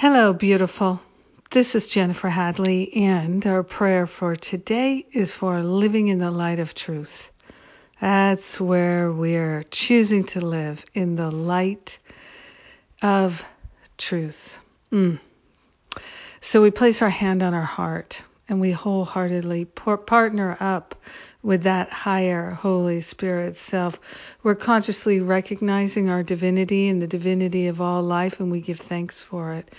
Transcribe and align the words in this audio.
Hello, 0.00 0.32
beautiful. 0.32 1.00
This 1.50 1.74
is 1.74 1.88
Jennifer 1.88 2.28
Hadley, 2.28 2.94
and 2.94 3.44
our 3.44 3.64
prayer 3.64 4.06
for 4.06 4.36
today 4.36 5.04
is 5.10 5.34
for 5.34 5.60
living 5.60 6.06
in 6.06 6.20
the 6.20 6.30
light 6.30 6.60
of 6.60 6.72
truth. 6.72 7.32
That's 8.00 8.60
where 8.60 9.10
we're 9.10 9.64
choosing 9.64 10.22
to 10.26 10.40
live 10.40 10.84
in 10.94 11.16
the 11.16 11.32
light 11.32 11.98
of 13.02 13.44
truth. 13.96 14.60
Mm. 14.92 15.18
So 16.42 16.62
we 16.62 16.70
place 16.70 17.02
our 17.02 17.10
hand 17.10 17.42
on 17.42 17.52
our 17.52 17.62
heart 17.62 18.22
and 18.48 18.60
we 18.60 18.70
wholeheartedly 18.70 19.64
partner 19.64 20.56
up 20.60 20.94
with 21.42 21.62
that 21.62 21.90
higher 21.90 22.50
Holy 22.50 23.00
Spirit 23.00 23.56
self. 23.56 23.98
We're 24.42 24.54
consciously 24.54 25.20
recognizing 25.20 26.08
our 26.08 26.22
divinity 26.22 26.88
and 26.88 27.00
the 27.00 27.06
divinity 27.06 27.68
of 27.68 27.80
all 27.80 28.02
life, 28.02 28.40
and 28.40 28.50
we 28.50 28.60
give 28.60 28.80
thanks 28.80 29.22
for 29.22 29.52
it. 29.52 29.70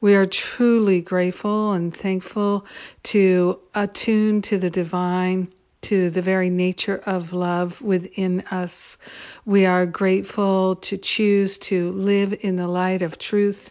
We 0.00 0.14
are 0.16 0.26
truly 0.26 1.00
grateful 1.00 1.72
and 1.72 1.94
thankful 1.94 2.66
to 3.04 3.60
attune 3.74 4.42
to 4.42 4.58
the 4.58 4.70
divine 4.70 5.52
to 5.84 6.08
the 6.08 6.22
very 6.22 6.48
nature 6.48 7.02
of 7.04 7.34
love 7.34 7.78
within 7.82 8.40
us. 8.50 8.96
We 9.44 9.66
are 9.66 9.84
grateful 9.84 10.76
to 10.76 10.96
choose 10.96 11.58
to 11.58 11.92
live 11.92 12.34
in 12.40 12.56
the 12.56 12.68
light 12.68 13.02
of 13.02 13.18
truth. 13.18 13.70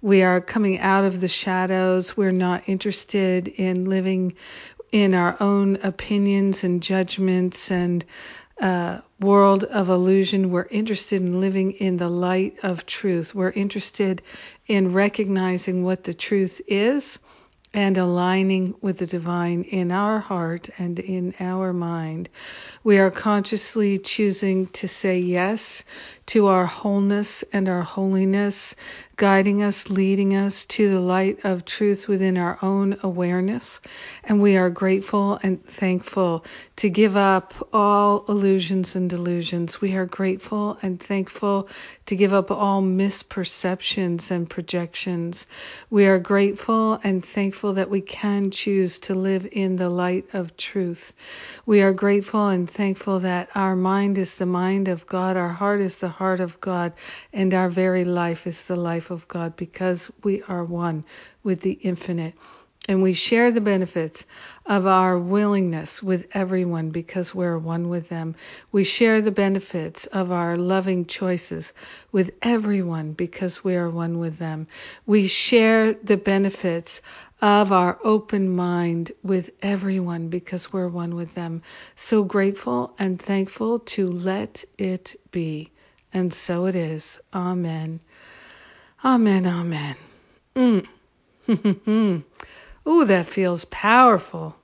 We 0.00 0.22
are 0.22 0.40
coming 0.40 0.78
out 0.78 1.04
of 1.04 1.18
the 1.18 1.26
shadows. 1.26 2.16
We're 2.16 2.30
not 2.30 2.68
interested 2.68 3.48
in 3.48 3.90
living 3.90 4.36
in 4.92 5.14
our 5.14 5.36
own 5.40 5.76
opinions 5.82 6.64
and 6.64 6.82
judgments 6.82 7.70
and 7.70 8.04
uh, 8.60 8.98
world 9.20 9.64
of 9.64 9.88
illusion. 9.88 10.50
We're 10.50 10.66
interested 10.70 11.20
in 11.20 11.40
living 11.40 11.72
in 11.72 11.96
the 11.96 12.08
light 12.08 12.58
of 12.62 12.86
truth. 12.86 13.34
We're 13.34 13.50
interested 13.50 14.22
in 14.66 14.92
recognizing 14.92 15.84
what 15.84 16.04
the 16.04 16.14
truth 16.14 16.60
is 16.66 17.18
and 17.74 17.98
aligning 17.98 18.74
with 18.80 18.98
the 18.98 19.06
divine 19.06 19.62
in 19.64 19.92
our 19.92 20.18
heart 20.20 20.70
and 20.78 20.98
in 20.98 21.34
our 21.38 21.72
mind. 21.72 22.28
We 22.82 22.98
are 22.98 23.10
consciously 23.10 23.98
choosing 23.98 24.68
to 24.68 24.88
say 24.88 25.18
yes 25.18 25.84
to 26.26 26.46
our 26.46 26.66
wholeness 26.66 27.42
and 27.52 27.68
our 27.68 27.82
holiness, 27.82 28.74
guiding 29.16 29.62
us, 29.62 29.90
leading 29.90 30.34
us 30.34 30.64
to 30.66 30.88
the 30.90 31.00
light 31.00 31.44
of 31.44 31.64
truth 31.64 32.06
within 32.08 32.38
our 32.38 32.58
own 32.62 32.96
awareness. 33.02 33.80
And 34.24 34.40
we 34.40 34.56
are 34.56 34.70
grateful 34.70 35.38
and 35.42 35.62
thankful 35.64 36.44
to 36.76 36.88
give 36.88 37.16
up 37.16 37.54
all 37.72 38.24
illusions 38.28 38.94
and 38.94 39.10
delusions. 39.10 39.80
We 39.80 39.96
are 39.96 40.06
grateful 40.06 40.78
and 40.82 41.00
thankful 41.00 41.68
to 42.06 42.16
give 42.16 42.32
up 42.32 42.50
all 42.50 42.82
misperceptions 42.82 44.30
and 44.30 44.48
projections. 44.48 45.46
We 45.90 46.06
are 46.06 46.18
grateful 46.18 47.00
and 47.02 47.24
thankful 47.24 47.57
that 47.58 47.90
we 47.90 48.00
can 48.00 48.50
choose 48.52 49.00
to 49.00 49.14
live 49.14 49.48
in 49.50 49.76
the 49.76 49.88
light 49.88 50.26
of 50.32 50.56
truth. 50.56 51.12
We 51.66 51.82
are 51.82 51.92
grateful 51.92 52.48
and 52.48 52.70
thankful 52.70 53.18
that 53.20 53.50
our 53.56 53.74
mind 53.74 54.16
is 54.16 54.36
the 54.36 54.46
mind 54.46 54.86
of 54.86 55.06
God, 55.06 55.36
our 55.36 55.48
heart 55.48 55.80
is 55.80 55.96
the 55.96 56.08
heart 56.08 56.38
of 56.38 56.60
God, 56.60 56.92
and 57.32 57.52
our 57.52 57.68
very 57.68 58.04
life 58.04 58.46
is 58.46 58.62
the 58.62 58.76
life 58.76 59.10
of 59.10 59.26
God 59.26 59.56
because 59.56 60.10
we 60.22 60.42
are 60.44 60.64
one 60.64 61.04
with 61.42 61.62
the 61.62 61.72
infinite. 61.72 62.34
And 62.88 63.02
we 63.02 63.12
share 63.12 63.52
the 63.52 63.60
benefits 63.60 64.24
of 64.64 64.86
our 64.86 65.18
willingness 65.18 66.02
with 66.02 66.26
everyone 66.32 66.88
because 66.88 67.34
we're 67.34 67.58
one 67.58 67.90
with 67.90 68.08
them. 68.08 68.34
We 68.72 68.84
share 68.84 69.20
the 69.20 69.30
benefits 69.30 70.06
of 70.06 70.32
our 70.32 70.56
loving 70.56 71.04
choices 71.04 71.74
with 72.12 72.30
everyone 72.40 73.12
because 73.12 73.62
we 73.62 73.76
are 73.76 73.90
one 73.90 74.18
with 74.18 74.38
them. 74.38 74.68
We 75.06 75.26
share 75.28 75.92
the 75.92 76.16
benefits 76.16 77.02
of 77.42 77.72
our 77.72 77.98
open 78.02 78.48
mind 78.48 79.12
with 79.22 79.50
everyone 79.62 80.28
because 80.28 80.72
we're 80.72 80.88
one 80.88 81.14
with 81.14 81.34
them. 81.34 81.62
So 81.94 82.24
grateful 82.24 82.94
and 82.98 83.20
thankful 83.20 83.80
to 83.80 84.10
let 84.10 84.64
it 84.78 85.14
be. 85.30 85.70
And 86.12 86.32
so 86.32 86.66
it 86.66 86.74
is. 86.74 87.20
Amen. 87.34 88.00
Amen. 89.04 89.46
Amen. 89.46 89.96
Mm. 90.56 90.86
Ooh, 92.88 93.04
that 93.04 93.26
feels 93.26 93.66
powerful. 93.66 94.56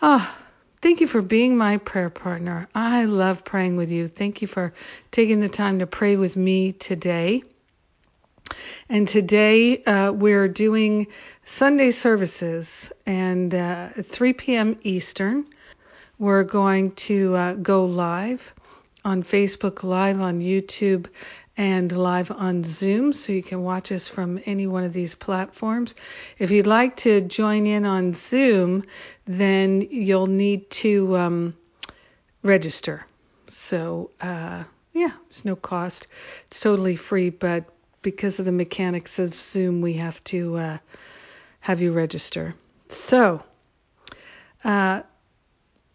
Ah, 0.00 0.36
thank 0.80 1.00
you 1.00 1.06
for 1.06 1.22
being 1.22 1.56
my 1.56 1.76
prayer 1.76 2.10
partner. 2.10 2.68
I 2.74 3.04
love 3.04 3.44
praying 3.44 3.76
with 3.76 3.92
you. 3.92 4.08
Thank 4.08 4.42
you 4.42 4.48
for 4.48 4.74
taking 5.12 5.38
the 5.38 5.48
time 5.48 5.78
to 5.78 5.86
pray 5.86 6.16
with 6.16 6.36
me 6.36 6.72
today. 6.72 7.44
And 8.88 9.06
today 9.06 9.84
uh, 9.84 10.10
we're 10.10 10.48
doing 10.48 11.06
Sunday 11.44 11.92
services, 11.92 12.90
and 13.06 13.54
uh, 13.54 13.90
at 13.96 14.06
3 14.06 14.32
p.m. 14.32 14.76
Eastern, 14.82 15.46
we're 16.18 16.42
going 16.42 16.90
to 16.92 17.36
uh, 17.36 17.54
go 17.54 17.84
live 17.84 18.52
on 19.04 19.22
Facebook 19.22 19.82
Live, 19.82 20.20
on 20.20 20.40
YouTube, 20.40 21.06
and 21.56 21.92
live 21.92 22.30
on 22.30 22.64
Zoom, 22.64 23.12
so 23.12 23.32
you 23.32 23.42
can 23.42 23.62
watch 23.62 23.92
us 23.92 24.08
from 24.08 24.40
any 24.46 24.66
one 24.66 24.84
of 24.84 24.92
these 24.92 25.14
platforms. 25.14 25.94
If 26.38 26.50
you'd 26.50 26.66
like 26.66 26.96
to 26.98 27.20
join 27.20 27.66
in 27.66 27.84
on 27.84 28.14
Zoom, 28.14 28.84
then 29.26 29.82
you'll 29.82 30.28
need 30.28 30.70
to 30.70 31.16
um, 31.18 31.56
register. 32.42 33.04
So, 33.48 34.10
uh, 34.20 34.64
yeah, 34.94 35.12
it's 35.28 35.44
no 35.44 35.56
cost. 35.56 36.06
It's 36.46 36.60
totally 36.60 36.96
free, 36.96 37.28
but 37.28 37.64
because 38.00 38.38
of 38.38 38.46
the 38.46 38.52
mechanics 38.52 39.18
of 39.18 39.34
Zoom, 39.34 39.82
we 39.82 39.94
have 39.94 40.22
to 40.24 40.56
uh, 40.56 40.78
have 41.60 41.82
you 41.82 41.92
register. 41.92 42.54
So, 42.88 43.42
uh, 44.64 45.02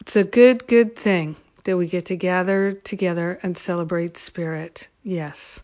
it's 0.00 0.16
a 0.16 0.24
good, 0.24 0.66
good 0.68 0.96
thing 0.96 1.36
that 1.64 1.76
we 1.76 1.86
get 1.86 2.06
to 2.06 2.16
gather 2.16 2.72
together 2.72 3.38
and 3.42 3.56
celebrate 3.56 4.16
Spirit. 4.16 4.88
Yes. 5.02 5.62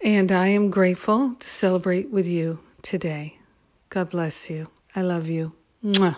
And 0.00 0.30
I 0.32 0.48
am 0.48 0.70
grateful 0.70 1.34
to 1.38 1.48
celebrate 1.48 2.10
with 2.10 2.28
you 2.28 2.58
today. 2.82 3.38
God 3.88 4.10
bless 4.10 4.50
you. 4.50 4.66
I 4.94 5.02
love 5.02 5.28
you. 5.28 5.52
Mwah. 5.82 6.16